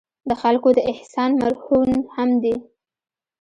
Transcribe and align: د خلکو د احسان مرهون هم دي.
د 0.29 0.31
خلکو 0.41 0.69
د 0.77 0.79
احسان 0.91 1.31
مرهون 1.41 1.89
هم 2.15 2.29
دي. 2.43 2.55